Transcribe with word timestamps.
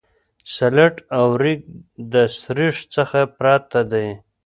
سلټ 0.55 0.95
او 1.17 1.27
ریګ 1.41 1.61
د 2.13 2.13
سریښ 2.41 2.75
څخه 2.95 3.19
پرته 3.37 3.79
دي 3.91 4.07